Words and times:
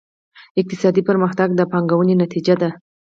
اقتصادي 0.59 1.01
پرمختګ 1.09 1.49
د 1.55 1.61
پانګونې 1.71 2.13
نتیجه 2.23 2.55
ده. 2.61 2.69